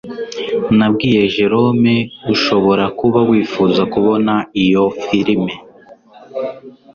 [0.77, 1.95] nabwiye jerome
[2.33, 5.53] ushobora kuba wifuza kubona iyo firime